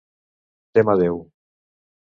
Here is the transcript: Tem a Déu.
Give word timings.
Tem 0.79 0.87
a 0.93 0.95
Déu. 1.03 1.17